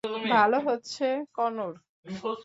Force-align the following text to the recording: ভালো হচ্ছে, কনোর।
ভালো 0.29 0.57
হচ্ছে, 0.59 1.05
কনোর। 1.33 1.73